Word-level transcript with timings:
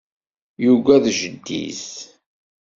Yugad 0.63 1.05
jeddi-s. 1.17 1.85